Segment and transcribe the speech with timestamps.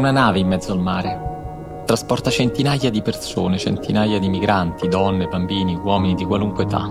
[0.00, 1.82] Una nave in mezzo al mare.
[1.84, 6.86] Trasporta centinaia di persone, centinaia di migranti, donne, bambini, uomini di qualunque età.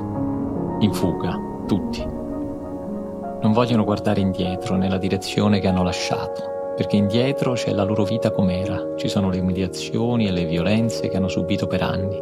[0.80, 1.36] In fuga,
[1.66, 2.06] tutti.
[2.06, 8.30] Non vogliono guardare indietro nella direzione che hanno lasciato, perché indietro c'è la loro vita
[8.30, 12.22] com'era, ci sono le umiliazioni e le violenze che hanno subito per anni.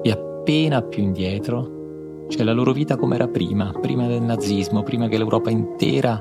[0.00, 5.08] E appena più indietro c'è la loro vita come era prima, prima del nazismo, prima
[5.08, 6.18] che l'Europa intera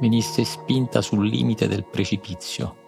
[0.00, 2.78] venisse spinta sul limite del precipizio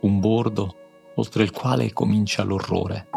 [0.00, 0.74] un bordo
[1.14, 3.08] oltre il quale comincia l'orrore.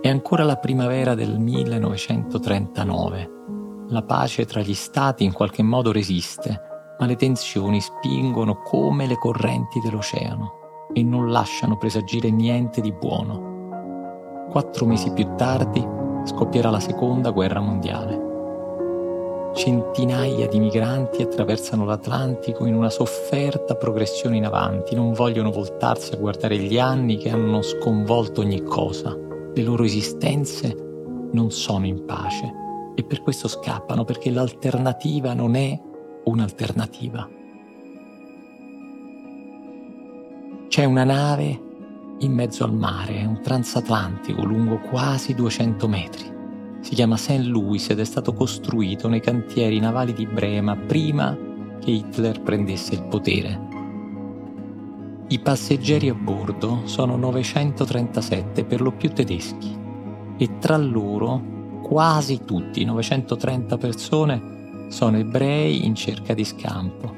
[0.00, 3.30] È ancora la primavera del 1939.
[3.88, 6.60] La pace tra gli stati in qualche modo resiste,
[6.98, 14.46] ma le tensioni spingono come le correnti dell'oceano e non lasciano presagire niente di buono.
[14.50, 15.84] Quattro mesi più tardi
[16.24, 18.27] scoppierà la seconda guerra mondiale
[19.54, 26.16] centinaia di migranti attraversano l'Atlantico in una sofferta progressione in avanti, non vogliono voltarsi a
[26.16, 29.16] guardare gli anni che hanno sconvolto ogni cosa.
[29.54, 30.74] Le loro esistenze
[31.32, 32.52] non sono in pace
[32.94, 35.78] e per questo scappano perché l'alternativa non è
[36.24, 37.28] un'alternativa.
[40.68, 41.66] C'è una nave
[42.20, 46.37] in mezzo al mare, un transatlantico lungo quasi 200 metri.
[46.80, 47.44] Si chiama St.
[47.44, 51.36] Louis ed è stato costruito nei cantieri navali di Brema prima
[51.80, 53.66] che Hitler prendesse il potere.
[55.28, 59.76] I passeggeri a bordo sono 937, per lo più tedeschi,
[60.38, 67.14] e tra loro quasi tutti, 930 persone, sono ebrei in cerca di scampo,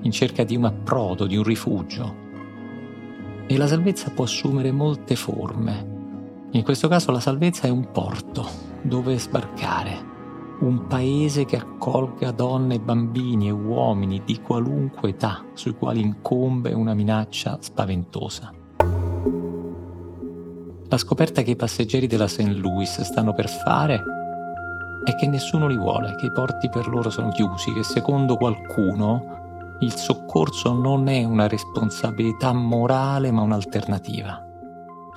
[0.00, 2.26] in cerca di un approdo, di un rifugio.
[3.46, 5.96] E la salvezza può assumere molte forme.
[6.52, 10.06] In questo caso la salvezza è un porto, dove sbarcare,
[10.60, 16.94] un paese che accolga donne, bambini e uomini di qualunque età sui quali incombe una
[16.94, 18.52] minaccia spaventosa.
[20.90, 22.48] La scoperta che i passeggeri della St.
[22.48, 24.02] Louis stanno per fare
[25.04, 29.76] è che nessuno li vuole, che i porti per loro sono chiusi, che secondo qualcuno
[29.80, 34.47] il soccorso non è una responsabilità morale ma un'alternativa.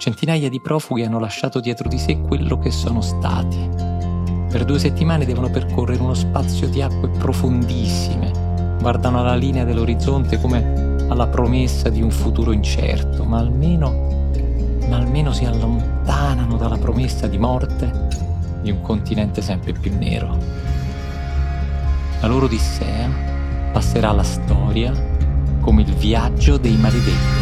[0.01, 3.69] Centinaia di profughi hanno lasciato dietro di sé quello che sono stati.
[4.49, 8.31] Per due settimane devono percorrere uno spazio di acque profondissime,
[8.81, 13.91] guardano alla linea dell'orizzonte come alla promessa di un futuro incerto, ma almeno,
[14.87, 18.07] ma almeno si allontanano dalla promessa di morte
[18.63, 20.35] di un continente sempre più nero.
[22.21, 23.07] La loro Odissea
[23.71, 24.91] passerà alla storia
[25.59, 27.40] come il viaggio dei maledetti.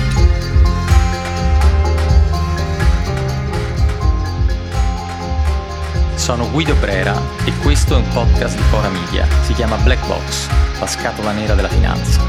[6.20, 7.16] Sono Guido Brera
[7.46, 9.26] e questo è un podcast di Cora Media.
[9.42, 12.22] Si chiama Black Box, la scatola nera della finanza.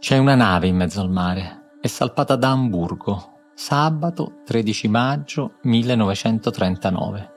[0.00, 1.76] C'è una nave in mezzo al mare.
[1.80, 7.35] È salpata da Amburgo, sabato 13 maggio 1939.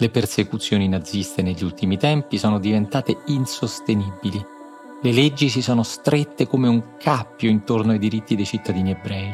[0.00, 4.40] Le persecuzioni naziste negli ultimi tempi sono diventate insostenibili.
[5.02, 9.28] Le leggi si sono strette come un cappio intorno ai diritti dei cittadini ebrei.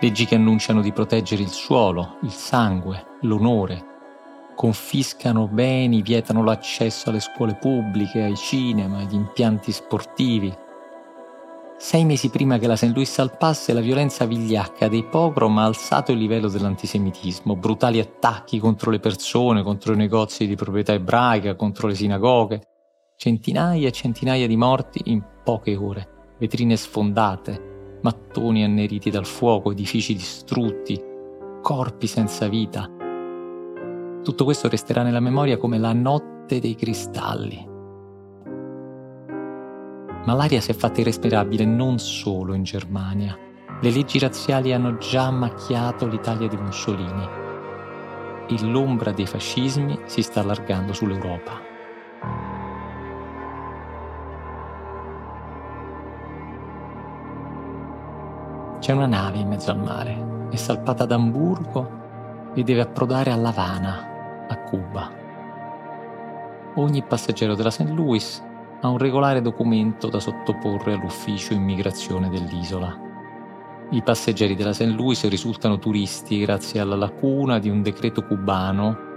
[0.00, 3.84] Leggi che annunciano di proteggere il suolo, il sangue, l'onore.
[4.56, 10.52] Confiscano beni, vietano l'accesso alle scuole pubbliche, ai cinema, agli impianti sportivi,
[11.82, 12.92] Sei mesi prima che la St.
[12.92, 18.90] Louis salpasse, la violenza vigliacca dei pogrom ha alzato il livello dell'antisemitismo, brutali attacchi contro
[18.90, 22.60] le persone, contro i negozi di proprietà ebraica, contro le sinagoghe,
[23.16, 30.12] centinaia e centinaia di morti in poche ore, vetrine sfondate, mattoni anneriti dal fuoco, edifici
[30.14, 31.02] distrutti,
[31.62, 32.90] corpi senza vita.
[34.22, 37.69] Tutto questo resterà nella memoria come la notte dei cristalli,
[40.24, 43.36] ma l'aria si è fatta irrespirabile non solo in Germania.
[43.80, 47.28] Le leggi razziali hanno già macchiato l'Italia di Mussolini
[48.46, 51.68] e l'ombra dei fascismi si sta allargando sull'Europa.
[58.80, 61.98] C'è una nave in mezzo al mare, è salpata ad Amburgo
[62.54, 65.10] e deve approdare a La Habana, a Cuba.
[66.74, 67.88] Ogni passeggero della St.
[67.90, 68.48] Louis
[68.80, 73.08] ha un regolare documento da sottoporre all'ufficio immigrazione dell'isola.
[73.90, 74.94] I passeggeri della St.
[74.96, 79.08] Louis risultano turisti grazie alla lacuna di un decreto cubano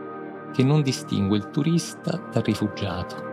[0.53, 3.31] che non distingue il turista dal rifugiato.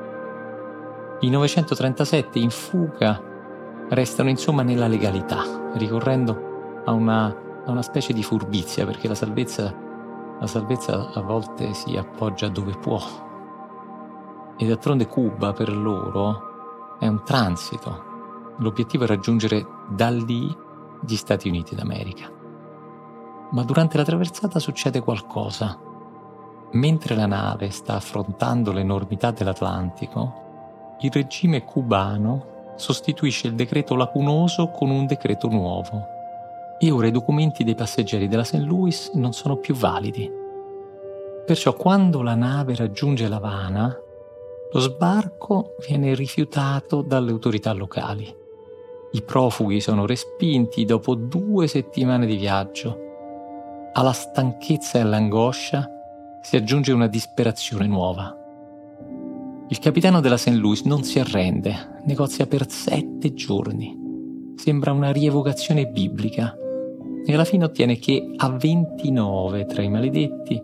[1.20, 3.20] I 937 in fuga
[3.88, 9.74] restano insomma nella legalità, ricorrendo a una a una specie di furbizia, perché la salvezza,
[10.38, 13.00] la salvezza a volte si appoggia dove può.
[14.62, 18.08] E d'altronde Cuba per loro è un transito.
[18.58, 20.54] L'obiettivo è raggiungere da lì
[21.02, 22.30] gli Stati Uniti d'America.
[23.52, 25.78] Ma durante la traversata succede qualcosa.
[26.72, 34.90] Mentre la nave sta affrontando l'enormità dell'Atlantico, il regime cubano sostituisce il decreto lacunoso con
[34.90, 36.04] un decreto nuovo.
[36.78, 38.56] E ora i documenti dei passeggeri della St.
[38.56, 40.30] Louis non sono più validi.
[41.46, 43.96] Perciò quando la nave raggiunge l'Havana,
[44.72, 48.32] lo sbarco viene rifiutato dalle autorità locali.
[49.12, 53.08] I profughi sono respinti dopo due settimane di viaggio.
[53.92, 55.88] Alla stanchezza e all'angoscia
[56.42, 58.36] si aggiunge una disperazione nuova.
[59.68, 60.50] Il capitano della St.
[60.50, 64.54] Louis non si arrende, negozia per sette giorni.
[64.54, 66.56] Sembra una rievocazione biblica
[67.24, 70.60] e alla fine ottiene che a 29 tra i maledetti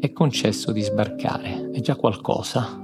[0.00, 1.70] è concesso di sbarcare.
[1.70, 2.80] È già qualcosa.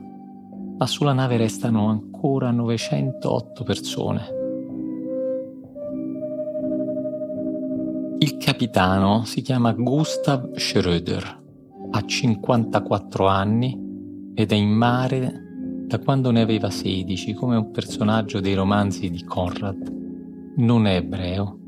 [0.79, 4.37] Ma sulla nave restano ancora 908 persone
[8.21, 11.41] Il capitano si chiama Gustav Schröder,
[11.93, 13.79] ha 54 anni
[14.35, 19.23] ed è in mare da quando ne aveva 16, come un personaggio dei romanzi di
[19.23, 19.95] Conrad.
[20.57, 21.59] Non è ebreo,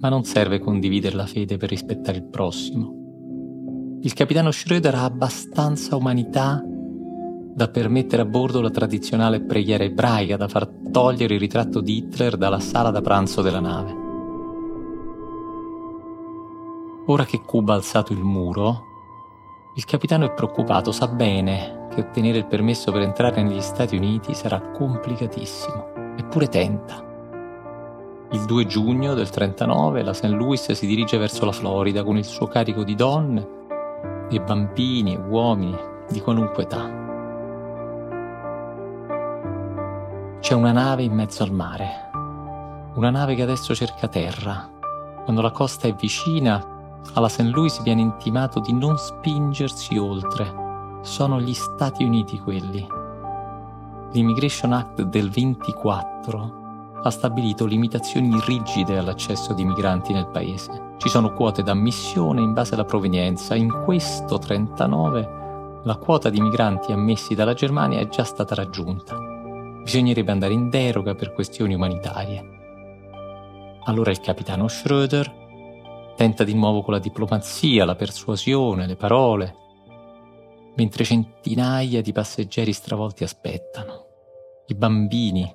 [0.00, 3.98] ma non serve condividere la fede per rispettare il prossimo.
[4.00, 6.60] Il capitano Schröder ha abbastanza umanità
[7.54, 12.36] da permettere a bordo la tradizionale preghiera ebraica, da far togliere il ritratto di Hitler
[12.36, 14.02] dalla sala da pranzo della nave.
[17.06, 18.92] Ora che Cuba ha alzato il muro,
[19.76, 24.34] il capitano è preoccupato, sa bene che ottenere il permesso per entrare negli Stati Uniti
[24.34, 27.02] sarà complicatissimo, eppure tenta.
[28.32, 30.24] Il 2 giugno del 39 la St.
[30.24, 33.48] Louis si dirige verso la Florida con il suo carico di donne
[34.28, 35.76] e bambini e uomini
[36.08, 37.03] di qualunque età.
[40.44, 42.10] C'è una nave in mezzo al mare,
[42.96, 44.70] una nave che adesso cerca terra.
[45.24, 46.62] Quando la costa è vicina,
[47.14, 47.44] alla St.
[47.44, 51.00] Louis viene intimato di non spingersi oltre.
[51.00, 52.86] Sono gli Stati Uniti quelli.
[54.12, 60.96] L'Immigration Act del 24 ha stabilito limitazioni rigide all'accesso di migranti nel paese.
[60.98, 63.54] Ci sono quote d'ammissione in base alla provenienza.
[63.54, 69.23] In questo 39 la quota di migranti ammessi dalla Germania è già stata raggiunta.
[69.84, 72.42] Bisognerebbe andare in deroga per questioni umanitarie.
[73.84, 75.42] Allora il capitano Schröder
[76.16, 79.56] Tenta di nuovo con la diplomazia, la persuasione, le parole,
[80.76, 84.06] mentre centinaia di passeggeri stravolti aspettano.
[84.66, 85.52] I bambini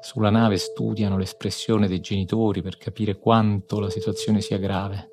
[0.00, 5.10] sulla nave studiano l'espressione dei genitori per capire quanto la situazione sia grave.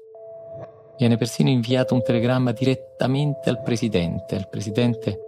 [0.99, 4.35] Viene persino inviato un telegramma direttamente al presidente.
[4.35, 5.24] Il presidente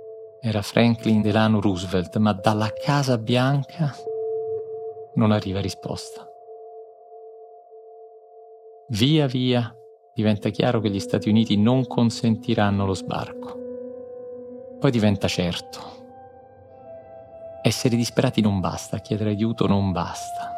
[0.48, 3.94] era Franklin Delano Roosevelt, ma dalla Casa Bianca
[5.16, 6.26] non arriva risposta.
[8.90, 9.76] Via via
[10.14, 13.58] diventa chiaro che gli Stati Uniti non consentiranno lo sbarco.
[14.80, 15.80] Poi diventa certo.
[17.62, 20.50] Essere disperati non basta, chiedere aiuto non basta.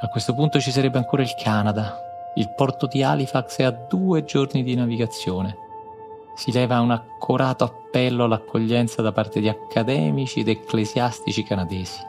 [0.00, 1.96] A questo punto ci sarebbe ancora il Canada.
[2.34, 5.63] Il porto di Halifax è a due giorni di navigazione.
[6.34, 12.00] Si leva un accorato appello all'accoglienza da parte di accademici ed ecclesiastici canadesi.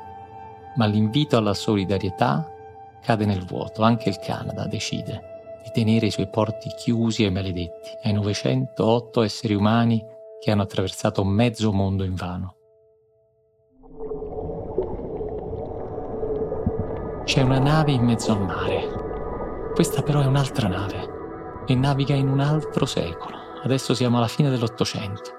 [0.75, 2.51] Ma l'invito alla solidarietà
[3.01, 7.89] cade nel vuoto, anche il Canada decide di tenere i suoi porti chiusi ai maledetti,
[8.03, 10.03] ai 908 esseri umani
[10.39, 12.55] che hanno attraversato mezzo mondo in vano.
[17.23, 19.71] C'è una nave in mezzo al mare.
[19.73, 23.44] Questa però è un'altra nave e naviga in un altro secolo.
[23.65, 25.31] Adesso siamo alla fine dell'Ottocento.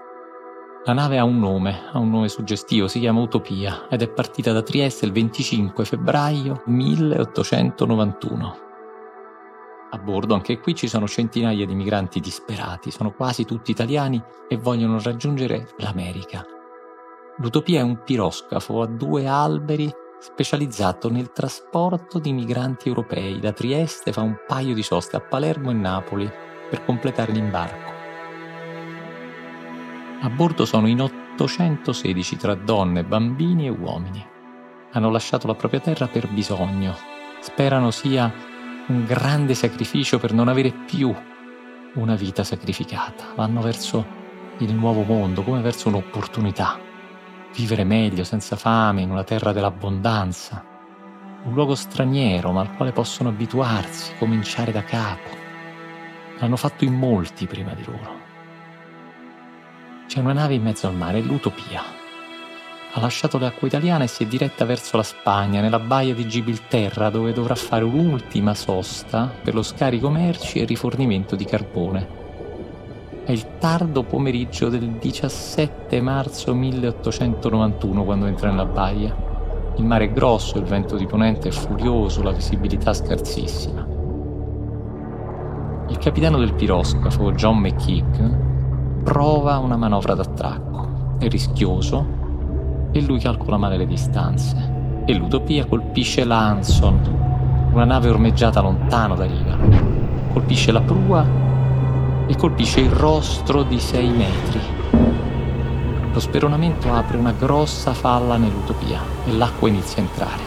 [0.84, 4.50] La nave ha un nome, ha un nome suggestivo, si chiama Utopia ed è partita
[4.50, 8.58] da Trieste il 25 febbraio 1891.
[9.90, 14.56] A bordo anche qui ci sono centinaia di migranti disperati, sono quasi tutti italiani e
[14.56, 16.44] vogliono raggiungere l'America.
[17.36, 23.38] L'Utopia è un piroscafo a due alberi specializzato nel trasporto di migranti europei.
[23.38, 26.28] Da Trieste fa un paio di soste a Palermo e Napoli
[26.68, 27.95] per completare l'imbarco.
[30.18, 34.24] A bordo sono in 816 tra donne, bambini e uomini.
[34.92, 36.96] Hanno lasciato la propria terra per bisogno.
[37.40, 38.32] Sperano sia
[38.86, 41.14] un grande sacrificio per non avere più
[41.96, 43.24] una vita sacrificata.
[43.34, 44.06] Vanno verso
[44.58, 46.80] il nuovo mondo come verso un'opportunità.
[47.54, 50.64] Vivere meglio, senza fame, in una terra dell'abbondanza.
[51.44, 55.28] Un luogo straniero ma al quale possono abituarsi, cominciare da capo.
[56.38, 58.25] L'hanno fatto in molti prima di loro.
[60.06, 61.82] C'è una nave in mezzo al mare, l'Utopia.
[62.92, 66.28] Ha lasciato le acque italiane e si è diretta verso la Spagna, nella baia di
[66.28, 72.08] Gibilterra, dove dovrà fare un'ultima sosta per lo scarico merci e rifornimento di carbone.
[73.24, 79.14] È il tardo pomeriggio del 17 marzo 1891 quando entra nella baia.
[79.76, 83.84] Il mare è grosso, il vento di ponente è furioso, la visibilità scarsissima.
[85.88, 88.45] Il capitano del piroscafo, John McKeek,
[89.06, 91.14] prova una manovra d'attracco.
[91.18, 92.04] È rischioso
[92.90, 95.04] e lui calcola male le distanze.
[95.06, 99.56] E l'Utopia colpisce l'Anson, una nave ormeggiata lontano da riva.
[100.32, 101.24] Colpisce la prua
[102.26, 104.60] e colpisce il rostro di 6 metri.
[106.12, 110.42] Lo speronamento apre una grossa falla nell'utopia e l'acqua inizia a entrare.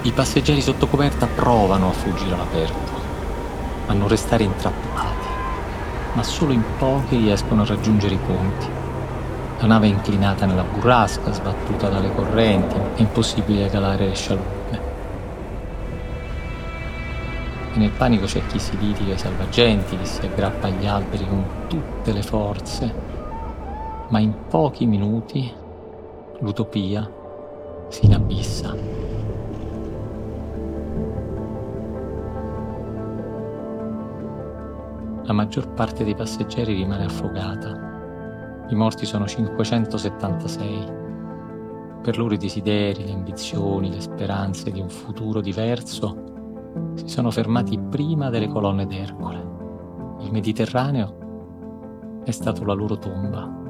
[0.00, 2.97] I passeggeri sotto coperta provano a fuggire all'aperto,
[3.88, 5.26] a non restare intrappolati,
[6.14, 8.66] ma solo in pochi riescono a raggiungere i ponti.
[9.58, 14.58] La nave è inclinata nella burrasca, sbattuta dalle correnti, è impossibile calare le scialuppe.
[17.78, 22.12] nel panico c'è chi si litiga ai salvagenti, chi si aggrappa agli alberi con tutte
[22.12, 22.94] le forze,
[24.08, 25.50] ma in pochi minuti
[26.40, 27.08] l'utopia
[27.88, 29.07] si inabissa.
[35.28, 38.66] La maggior parte dei passeggeri rimane affogata.
[38.70, 40.86] I morti sono 576.
[42.00, 47.78] Per loro i desideri, le ambizioni, le speranze di un futuro diverso si sono fermati
[47.78, 49.46] prima delle colonne d'Ercole.
[50.20, 53.67] Il Mediterraneo è stato la loro tomba.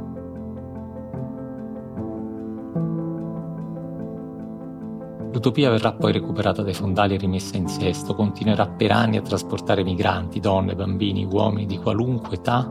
[5.31, 9.85] L'utopia verrà poi recuperata dai fondali e rimessa in sesto, continuerà per anni a trasportare
[9.85, 12.71] migranti, donne, bambini, uomini di qualunque età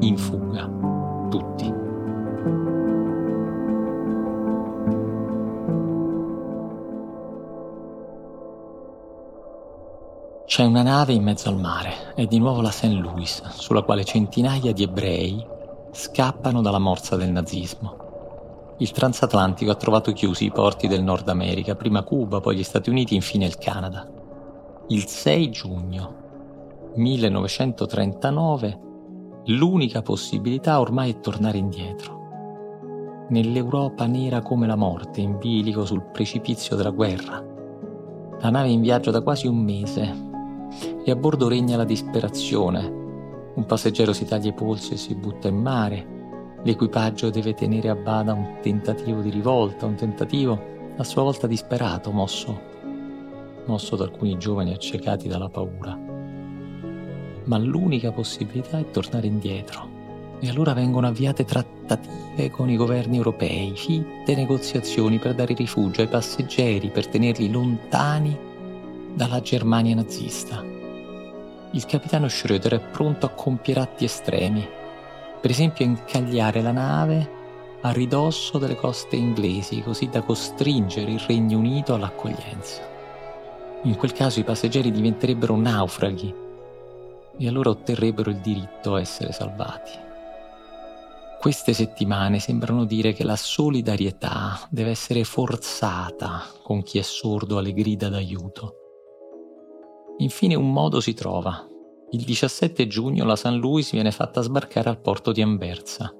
[0.00, 0.70] in fuga,
[1.28, 1.86] tutti.
[10.46, 12.84] C'è una nave in mezzo al mare, è di nuovo la St.
[12.84, 15.46] Louis, sulla quale centinaia di ebrei
[15.92, 18.07] scappano dalla morsa del nazismo.
[18.78, 22.90] Il transatlantico ha trovato chiusi i porti del Nord America, prima Cuba, poi gli Stati
[22.90, 24.08] Uniti, infine il Canada.
[24.88, 26.26] Il 6 giugno
[26.94, 28.80] 1939
[29.46, 33.26] l'unica possibilità ormai è tornare indietro.
[33.30, 37.44] Nell'Europa nera come la morte, in bilico sul precipizio della guerra.
[38.40, 40.26] La nave è in viaggio da quasi un mese,
[41.04, 42.86] e a bordo regna la disperazione.
[43.54, 46.17] Un passeggero si taglia i polsi e si butta in mare.
[46.62, 52.10] L'equipaggio deve tenere a bada un tentativo di rivolta, un tentativo a sua volta disperato,
[52.10, 52.60] mosso,
[53.66, 55.96] mosso da alcuni giovani accecati dalla paura.
[57.44, 59.96] Ma l'unica possibilità è tornare indietro.
[60.40, 66.08] E allora vengono avviate trattative con i governi europei, fitte negoziazioni per dare rifugio ai
[66.08, 68.38] passeggeri, per tenerli lontani
[69.14, 70.62] dalla Germania nazista.
[71.72, 74.66] Il capitano Schröder è pronto a compiere atti estremi,
[75.40, 77.36] per esempio incagliare la nave
[77.82, 82.82] a ridosso delle coste inglesi, così da costringere il Regno Unito all'accoglienza.
[83.82, 86.34] In quel caso i passeggeri diventerebbero naufraghi
[87.38, 90.06] e allora otterrebbero il diritto a essere salvati.
[91.38, 97.72] Queste settimane sembrano dire che la solidarietà deve essere forzata con chi è sordo alle
[97.72, 98.74] grida d'aiuto.
[100.18, 101.64] Infine un modo si trova.
[102.10, 103.48] Il 17 giugno la St.
[103.48, 106.10] Louis viene fatta sbarcare al porto di Anversa.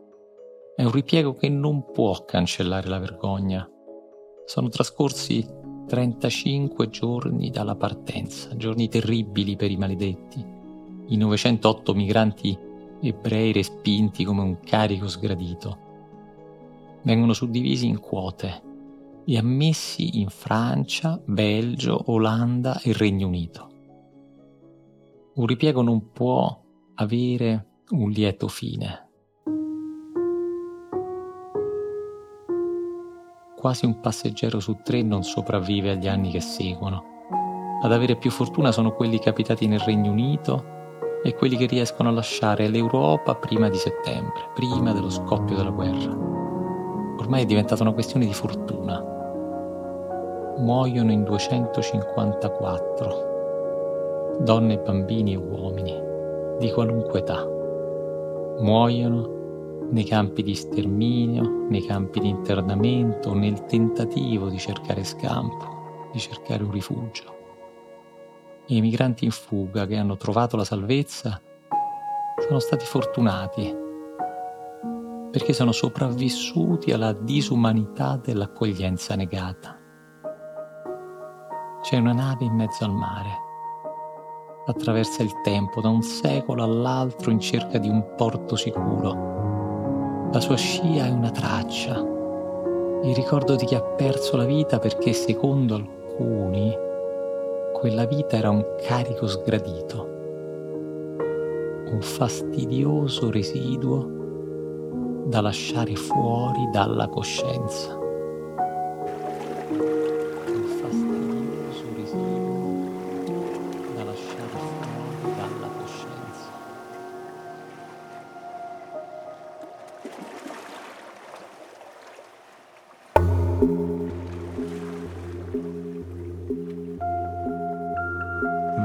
[0.76, 3.66] È un ripiego che non può cancellare la vergogna.
[4.44, 5.46] Sono trascorsi
[5.86, 10.44] 35 giorni dalla partenza, giorni terribili per i maledetti.
[11.06, 12.58] I 908 migranti
[13.00, 15.78] ebrei respinti come un carico sgradito.
[17.02, 18.62] Vengono suddivisi in quote
[19.24, 23.76] e ammessi in Francia, Belgio, Olanda e Regno Unito
[25.38, 26.60] un ripiego non può
[26.94, 29.06] avere un lieto fine.
[33.56, 37.04] Quasi un passeggero su tre non sopravvive agli anni che seguono.
[37.80, 40.76] Ad avere più fortuna sono quelli capitati nel Regno Unito
[41.22, 46.16] e quelli che riescono a lasciare l'Europa prima di settembre, prima dello scoppio della guerra.
[47.16, 49.00] Ormai è diventata una questione di fortuna.
[50.58, 53.36] Muoiono in 254
[54.40, 55.94] donne, bambini e uomini
[56.58, 57.46] di qualunque età.
[58.60, 59.36] Muoiono
[59.90, 66.62] nei campi di sterminio, nei campi di internamento, nel tentativo di cercare scampo, di cercare
[66.62, 67.36] un rifugio.
[68.66, 71.40] I migranti in fuga che hanno trovato la salvezza
[72.46, 73.86] sono stati fortunati
[75.30, 79.78] perché sono sopravvissuti alla disumanità dell'accoglienza negata.
[81.82, 83.47] C'è una nave in mezzo al mare.
[84.68, 90.28] Attraversa il tempo da un secolo all'altro in cerca di un porto sicuro.
[90.30, 91.98] La sua scia è una traccia,
[93.02, 96.70] il ricordo di chi ha perso la vita perché secondo alcuni
[97.72, 100.06] quella vita era un carico sgradito,
[101.90, 107.96] un fastidioso residuo da lasciare fuori dalla coscienza.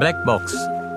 [0.03, 0.53] Black Box,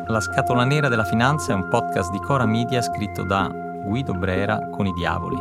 [0.09, 4.69] la scatola nera della finanza è un podcast di Cora Media scritto da Guido Brera
[4.69, 5.37] con i Diavoli.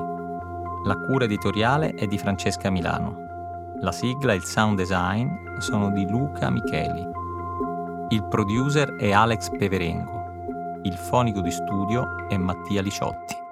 [0.85, 3.73] La cura editoriale è di Francesca Milano.
[3.79, 7.07] La sigla e il sound design sono di Luca Micheli.
[8.09, 10.81] Il producer è Alex Peverengo.
[10.83, 13.44] Il fonico di studio è Mattia Liciotti.